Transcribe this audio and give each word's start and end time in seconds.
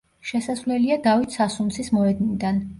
შესასვლელია 0.29 0.97
დავით 1.05 1.37
სასუნცის 1.37 1.95
მოედნიდან. 2.01 2.63